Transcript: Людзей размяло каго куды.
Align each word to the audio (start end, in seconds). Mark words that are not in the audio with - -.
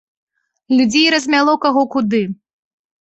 Людзей 0.79 1.05
размяло 1.15 1.53
каго 1.67 1.83
куды. 1.97 2.23